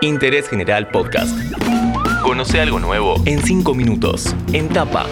Interés 0.00 0.48
General 0.48 0.88
Podcast. 0.88 1.36
Conoce 2.22 2.60
algo 2.60 2.78
nuevo 2.78 3.20
en 3.26 3.42
5 3.42 3.74
minutos. 3.74 4.34
En 4.52 4.68
tapa. 4.68 5.06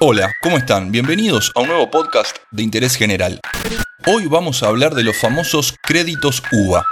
Hola, 0.00 0.32
¿cómo 0.42 0.56
están? 0.56 0.90
Bienvenidos 0.90 1.52
a 1.54 1.60
un 1.60 1.68
nuevo 1.68 1.90
podcast 1.90 2.36
de 2.50 2.62
Interés 2.62 2.96
General. 2.96 3.40
Hoy 4.06 4.26
vamos 4.26 4.62
a 4.62 4.68
hablar 4.68 4.94
de 4.94 5.04
los 5.04 5.16
famosos 5.16 5.74
créditos 5.82 6.42
UVA. 6.52 6.84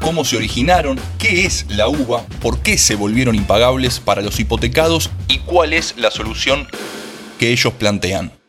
Cómo 0.00 0.24
se 0.24 0.36
originaron, 0.36 0.98
qué 1.18 1.44
es 1.44 1.66
la 1.68 1.88
UVA, 1.88 2.24
por 2.40 2.60
qué 2.60 2.78
se 2.78 2.94
volvieron 2.94 3.34
impagables 3.34 4.00
para 4.00 4.22
los 4.22 4.40
hipotecados 4.40 5.10
y 5.28 5.38
cuál 5.40 5.72
es 5.72 5.94
la 5.98 6.10
solución 6.10 6.66
que 7.38 7.52
ellos 7.52 7.74
plantean. 7.74 8.39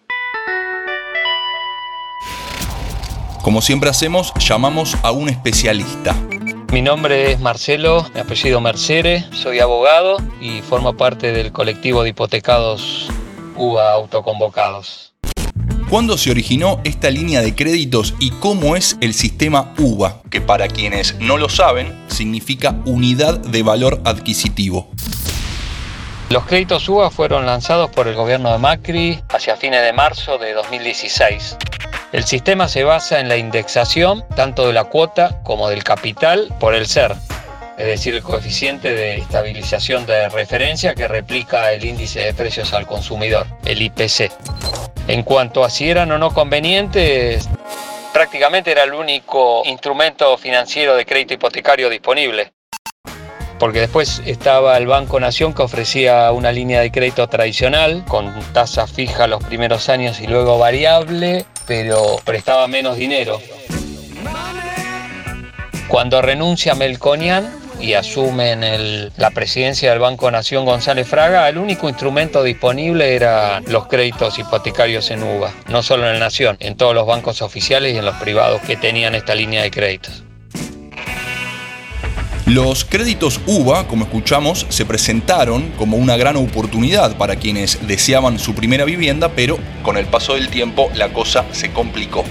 Como 3.41 3.63
siempre 3.63 3.89
hacemos, 3.89 4.33
llamamos 4.35 4.95
a 5.01 5.11
un 5.11 5.27
especialista. 5.27 6.15
Mi 6.71 6.83
nombre 6.83 7.31
es 7.31 7.39
Marcelo, 7.39 8.05
mi 8.13 8.19
apellido 8.19 8.61
Mercere, 8.61 9.25
soy 9.33 9.59
abogado 9.59 10.17
y 10.39 10.61
formo 10.61 10.93
parte 10.93 11.31
del 11.31 11.51
colectivo 11.51 12.03
de 12.03 12.09
hipotecados 12.09 13.09
UBA 13.55 13.93
autoconvocados. 13.93 15.13
¿Cuándo 15.89 16.19
se 16.19 16.29
originó 16.29 16.79
esta 16.83 17.09
línea 17.09 17.41
de 17.41 17.55
créditos 17.55 18.13
y 18.19 18.29
cómo 18.29 18.75
es 18.75 18.95
el 19.01 19.15
sistema 19.15 19.73
UVA? 19.77 20.21
Que 20.29 20.39
para 20.39 20.67
quienes 20.67 21.19
no 21.19 21.37
lo 21.37 21.49
saben, 21.49 22.05
significa 22.09 22.79
unidad 22.85 23.39
de 23.39 23.63
valor 23.63 24.01
adquisitivo. 24.05 24.87
Los 26.29 26.45
créditos 26.45 26.87
UBA 26.87 27.09
fueron 27.09 27.45
lanzados 27.45 27.89
por 27.89 28.07
el 28.07 28.15
gobierno 28.15 28.51
de 28.53 28.59
Macri 28.59 29.19
hacia 29.27 29.57
fines 29.57 29.81
de 29.83 29.91
marzo 29.91 30.37
de 30.37 30.53
2016. 30.53 31.57
El 32.11 32.25
sistema 32.25 32.67
se 32.67 32.83
basa 32.83 33.21
en 33.21 33.29
la 33.29 33.37
indexación 33.37 34.25
tanto 34.35 34.67
de 34.67 34.73
la 34.73 34.83
cuota 34.83 35.41
como 35.43 35.69
del 35.69 35.83
capital 35.83 36.53
por 36.59 36.75
el 36.75 36.85
SER, 36.85 37.15
es 37.77 37.85
decir, 37.85 38.13
el 38.13 38.21
coeficiente 38.21 38.93
de 38.93 39.15
estabilización 39.15 40.05
de 40.05 40.27
referencia 40.27 40.93
que 40.93 41.07
replica 41.07 41.71
el 41.71 41.85
índice 41.85 42.19
de 42.19 42.33
precios 42.33 42.73
al 42.73 42.85
consumidor, 42.85 43.47
el 43.63 43.81
IPC. 43.81 44.29
En 45.07 45.23
cuanto 45.23 45.63
a 45.63 45.69
si 45.69 45.89
eran 45.89 46.11
o 46.11 46.17
no 46.17 46.33
convenientes, 46.33 47.47
prácticamente 48.11 48.71
era 48.71 48.83
el 48.83 48.93
único 48.93 49.61
instrumento 49.63 50.37
financiero 50.37 50.97
de 50.97 51.05
crédito 51.05 51.33
hipotecario 51.33 51.89
disponible 51.89 52.51
porque 53.61 53.81
después 53.81 54.23
estaba 54.25 54.75
el 54.77 54.87
Banco 54.87 55.19
Nación 55.19 55.53
que 55.53 55.61
ofrecía 55.61 56.31
una 56.31 56.51
línea 56.51 56.81
de 56.81 56.91
crédito 56.91 57.29
tradicional 57.29 58.03
con 58.07 58.33
tasa 58.53 58.87
fija 58.87 59.27
los 59.27 59.43
primeros 59.43 59.87
años 59.87 60.19
y 60.19 60.25
luego 60.25 60.57
variable, 60.57 61.45
pero 61.71 62.17
prestaba 62.25 62.67
menos 62.67 62.97
dinero. 62.97 63.39
Cuando 65.87 66.21
renuncia 66.21 66.75
Melconian 66.75 67.49
y 67.79 67.93
asumen 67.93 69.09
la 69.15 69.31
presidencia 69.31 69.91
del 69.91 69.99
Banco 69.99 70.29
Nación 70.29 70.65
González 70.65 71.07
Fraga, 71.07 71.47
el 71.47 71.57
único 71.57 71.87
instrumento 71.87 72.43
disponible 72.43 73.15
eran 73.15 73.63
los 73.67 73.87
créditos 73.87 74.37
hipotecarios 74.37 75.11
en 75.11 75.23
UVA, 75.23 75.53
no 75.69 75.81
solo 75.81 76.09
en 76.09 76.15
el 76.15 76.19
Nación, 76.19 76.57
en 76.59 76.75
todos 76.75 76.93
los 76.93 77.07
bancos 77.07 77.41
oficiales 77.41 77.93
y 77.93 77.97
en 77.99 78.03
los 78.03 78.15
privados 78.17 78.59
que 78.63 78.75
tenían 78.75 79.15
esta 79.15 79.33
línea 79.33 79.61
de 79.63 79.71
créditos. 79.71 80.25
Los 82.53 82.83
créditos 82.83 83.39
UVA, 83.45 83.87
como 83.87 84.03
escuchamos, 84.03 84.65
se 84.67 84.85
presentaron 84.85 85.69
como 85.77 85.95
una 85.95 86.17
gran 86.17 86.35
oportunidad 86.35 87.15
para 87.15 87.37
quienes 87.37 87.87
deseaban 87.87 88.39
su 88.39 88.53
primera 88.53 88.83
vivienda, 88.83 89.31
pero 89.33 89.57
con 89.83 89.95
el 89.95 90.05
paso 90.05 90.33
del 90.33 90.49
tiempo 90.49 90.91
la 90.93 91.13
cosa 91.13 91.45
se 91.53 91.71
complicó 91.71 92.25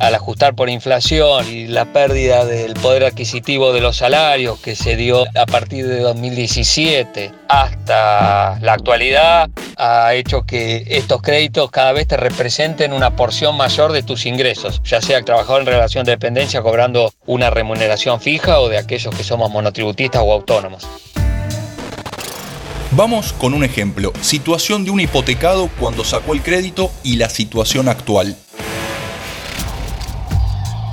al 0.00 0.14
ajustar 0.14 0.54
por 0.54 0.70
inflación 0.70 1.46
y 1.46 1.66
la 1.66 1.84
pérdida 1.84 2.44
del 2.44 2.74
poder 2.74 3.04
adquisitivo 3.04 3.72
de 3.72 3.80
los 3.80 3.98
salarios 3.98 4.58
que 4.58 4.74
se 4.74 4.96
dio 4.96 5.26
a 5.36 5.46
partir 5.46 5.86
de 5.86 6.00
2017 6.00 7.30
hasta 7.48 8.58
la 8.60 8.72
actualidad, 8.72 9.50
ha 9.76 10.14
hecho 10.14 10.42
que 10.42 10.84
estos 10.88 11.20
créditos 11.20 11.70
cada 11.70 11.92
vez 11.92 12.06
te 12.06 12.16
representen 12.16 12.92
una 12.92 13.14
porción 13.14 13.56
mayor 13.56 13.92
de 13.92 14.02
tus 14.02 14.24
ingresos, 14.24 14.80
ya 14.84 15.02
sea 15.02 15.22
trabajador 15.22 15.60
en 15.60 15.66
relación 15.66 16.04
de 16.04 16.12
dependencia 16.12 16.62
cobrando 16.62 17.12
una 17.26 17.50
remuneración 17.50 18.20
fija 18.20 18.60
o 18.60 18.68
de 18.68 18.78
aquellos 18.78 19.14
que 19.14 19.22
somos 19.22 19.50
monotributistas 19.50 20.22
o 20.24 20.32
autónomos. 20.32 20.86
Vamos 22.92 23.32
con 23.34 23.54
un 23.54 23.62
ejemplo, 23.62 24.12
situación 24.20 24.84
de 24.84 24.90
un 24.90 24.98
hipotecado 24.98 25.70
cuando 25.78 26.04
sacó 26.04 26.32
el 26.32 26.42
crédito 26.42 26.90
y 27.04 27.16
la 27.16 27.28
situación 27.28 27.88
actual. 27.88 28.36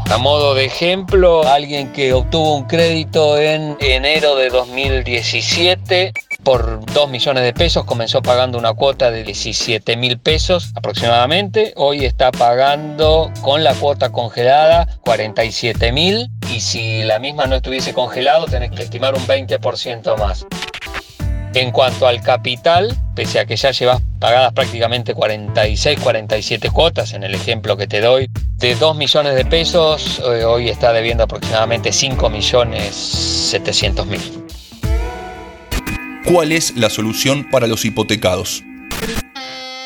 A 0.09 0.17
modo 0.17 0.55
de 0.55 0.63
ejemplo, 0.63 1.45
alguien 1.45 1.91
que 1.91 2.13
obtuvo 2.13 2.55
un 2.55 2.63
crédito 2.63 3.37
en 3.37 3.75
enero 3.81 4.37
de 4.37 4.49
2017 4.49 6.13
por 6.43 6.85
2 6.93 7.09
millones 7.09 7.43
de 7.43 7.51
pesos, 7.51 7.83
comenzó 7.83 8.21
pagando 8.21 8.57
una 8.57 8.73
cuota 8.73 9.11
de 9.11 9.23
17 9.23 9.97
mil 9.97 10.17
pesos 10.17 10.71
aproximadamente, 10.75 11.73
hoy 11.75 12.05
está 12.05 12.31
pagando 12.31 13.29
con 13.41 13.65
la 13.65 13.73
cuota 13.73 14.09
congelada 14.13 14.87
47 15.01 15.91
mil 15.91 16.29
y 16.53 16.61
si 16.61 17.03
la 17.03 17.19
misma 17.19 17.45
no 17.45 17.57
estuviese 17.57 17.93
congelado 17.93 18.45
tenés 18.45 18.71
que 18.71 18.83
estimar 18.83 19.13
un 19.13 19.27
20% 19.27 20.17
más. 20.17 20.45
En 21.57 21.71
cuanto 21.71 22.05
al 22.05 22.21
capital, 22.21 22.95
pese 23.15 23.39
a 23.39 23.47
que 23.47 23.55
ya 23.55 23.71
llevas 23.71 23.99
pagadas 24.19 24.53
prácticamente 24.53 25.15
46, 25.15 25.99
47 25.99 26.69
cuotas 26.69 27.13
en 27.13 27.23
el 27.23 27.33
ejemplo 27.33 27.75
que 27.75 27.87
te 27.87 27.99
doy, 27.99 28.29
de 28.57 28.75
2 28.75 28.95
millones 28.95 29.33
de 29.33 29.43
pesos, 29.43 30.21
eh, 30.23 30.45
hoy 30.45 30.69
está 30.69 30.93
debiendo 30.93 31.23
aproximadamente 31.23 31.91
5 31.91 32.29
millones 32.29 32.93
700 32.93 34.05
mil. 34.05 34.45
¿Cuál 36.31 36.51
es 36.51 36.77
la 36.77 36.91
solución 36.91 37.49
para 37.49 37.65
los 37.65 37.85
hipotecados? 37.85 38.63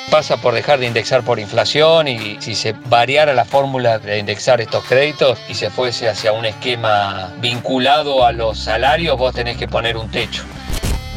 Pasa 0.09 0.41
por 0.41 0.53
dejar 0.53 0.77
de 0.79 0.87
indexar 0.87 1.23
por 1.23 1.39
inflación 1.39 2.09
y 2.09 2.35
si 2.41 2.53
se 2.53 2.73
variara 2.73 3.33
la 3.33 3.45
fórmula 3.45 3.97
de 3.97 4.19
indexar 4.19 4.59
estos 4.59 4.83
créditos 4.83 5.39
y 5.47 5.53
se 5.53 5.69
fuese 5.69 6.09
hacia 6.09 6.33
un 6.33 6.43
esquema 6.43 7.33
vinculado 7.39 8.25
a 8.25 8.33
los 8.33 8.59
salarios, 8.59 9.17
vos 9.17 9.33
tenés 9.33 9.55
que 9.55 9.69
poner 9.69 9.95
un 9.95 10.11
techo 10.11 10.43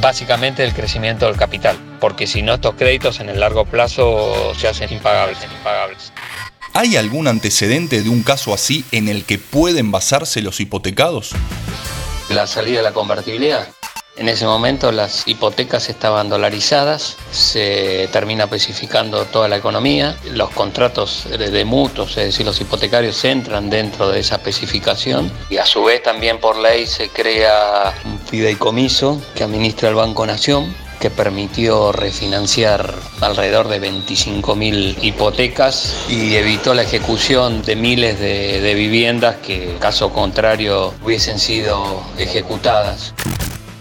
básicamente 0.04 0.62
el 0.62 0.75
crecimiento 0.75 1.25
del 1.25 1.38
capital, 1.38 1.78
porque 1.98 2.26
si 2.26 2.42
no 2.42 2.53
estos 2.53 2.75
créditos 2.75 3.20
en 3.20 3.31
el 3.31 3.41
largo 3.41 3.65
plazo 3.65 4.53
se 4.54 4.69
hacen 4.69 4.92
impagables. 4.92 5.38
impagables. 5.42 6.12
¿Hay 6.75 6.97
algún 6.97 7.26
antecedente 7.26 8.03
de 8.03 8.10
un 8.10 8.22
caso 8.22 8.53
así 8.53 8.84
en 8.92 9.09
el 9.09 9.25
que 9.25 9.38
pueden 9.38 9.91
basarse 9.91 10.42
los 10.42 10.60
hipotecados? 10.60 11.31
La 12.28 12.47
salida 12.47 12.78
de 12.78 12.82
la 12.82 12.92
convertibilidad. 12.92 13.66
En 14.16 14.28
ese 14.28 14.47
momento 14.47 14.92
las 14.92 15.26
hipotecas 15.26 15.88
estaban 15.88 16.28
dolarizadas, 16.28 17.16
se 17.32 18.09
termina 18.12 18.44
especificando 18.44 19.25
toda 19.25 19.48
la 19.48 19.56
economía, 19.56 20.16
los 20.32 20.50
contratos 20.50 21.26
de 21.31 21.65
mutuos, 21.65 22.10
es 22.19 22.26
decir, 22.26 22.47
los 22.47 22.60
hipotecarios 22.60 23.25
entran 23.25 23.71
dentro 23.71 24.10
de 24.10 24.21
esa 24.21 24.36
especificación 24.36 25.32
y 25.50 25.56
a 25.56 25.66
su 25.66 25.82
vez 25.82 26.00
también 26.03 26.38
por 26.38 26.56
ley 26.59 26.86
se 26.86 27.09
crea 27.09 27.92
un 28.04 28.13
fideicomiso 28.34 29.22
que 29.37 29.45
administra 29.45 29.89
el 29.89 29.95
Banco 29.95 30.27
Nación 30.27 30.75
que 30.99 31.09
permitió 31.09 31.93
refinanciar 31.93 32.93
alrededor 33.21 33.69
de 33.69 33.81
25.000 33.81 34.97
hipotecas 35.03 35.95
y 36.09 36.34
evitó 36.34 36.75
la 36.75 36.83
ejecución 36.83 37.62
de 37.62 37.77
miles 37.77 38.19
de, 38.19 38.61
de 38.61 38.75
viviendas 38.75 39.37
que, 39.37 39.77
caso 39.78 40.11
contrario, 40.11 40.93
hubiesen 41.05 41.39
sido 41.39 42.03
ejecutadas. 42.19 43.15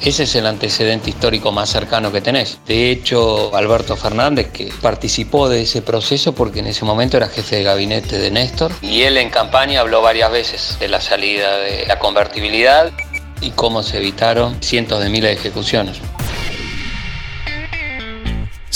Ese 0.01 0.23
es 0.23 0.35
el 0.35 0.45
antecedente 0.45 1.09
histórico 1.09 1.51
más 1.51 1.69
cercano 1.69 2.11
que 2.11 2.21
tenés. 2.21 2.59
De 2.67 2.91
hecho, 2.91 3.55
Alberto 3.55 3.95
Fernández, 3.95 4.51
que 4.51 4.71
participó 4.81 5.49
de 5.49 5.63
ese 5.63 5.81
proceso 5.81 6.35
porque 6.35 6.59
en 6.59 6.67
ese 6.67 6.85
momento 6.85 7.17
era 7.17 7.27
jefe 7.27 7.55
de 7.55 7.63
gabinete 7.63 8.19
de 8.19 8.29
Néstor, 8.29 8.71
y 8.81 9.01
él 9.01 9.17
en 9.17 9.31
campaña 9.31 9.79
habló 9.79 10.01
varias 10.01 10.31
veces 10.31 10.77
de 10.79 10.89
la 10.89 11.01
salida 11.01 11.57
de 11.57 11.87
la 11.87 11.97
convertibilidad 11.97 12.91
y 13.41 13.51
cómo 13.51 13.83
se 13.83 13.97
evitaron 13.97 14.61
cientos 14.61 15.03
de 15.03 15.09
miles 15.09 15.31
de 15.31 15.39
ejecuciones. 15.39 15.99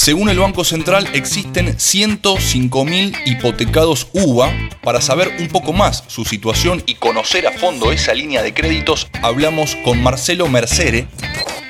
Según 0.07 0.29
el 0.29 0.39
Banco 0.39 0.63
Central, 0.63 1.05
existen 1.13 1.75
105.000 1.75 3.23
hipotecados 3.25 4.07
UVA. 4.13 4.53
Para 4.81 5.01
saber 5.01 5.35
un 5.39 5.49
poco 5.49 5.73
más 5.73 6.03
su 6.07 6.23
situación 6.23 6.81
y 6.85 6.95
conocer 6.95 7.45
a 7.45 7.51
fondo 7.51 7.91
esa 7.91 8.13
línea 8.13 8.41
de 8.41 8.53
créditos, 8.53 9.09
hablamos 9.21 9.75
con 9.83 10.01
Marcelo 10.01 10.47
Mercere. 10.47 11.07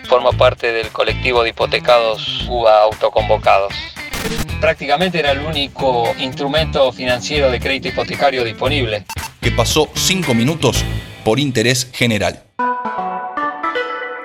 Forma 0.08 0.34
parte 0.34 0.72
del 0.72 0.90
colectivo 0.90 1.42
de 1.42 1.50
hipotecados 1.50 2.46
UVA 2.48 2.84
autoconvocados. 2.84 3.74
Prácticamente 4.60 5.20
era 5.20 5.32
el 5.32 5.40
único 5.40 6.14
instrumento 6.20 6.92
financiero 6.92 7.50
de 7.50 7.60
crédito 7.60 7.88
hipotecario 7.88 8.44
disponible. 8.44 9.06
Que 9.42 9.52
pasó 9.52 9.90
5 9.96 10.34
minutos 10.34 10.84
por 11.24 11.40
interés 11.40 11.90
general. 11.92 12.47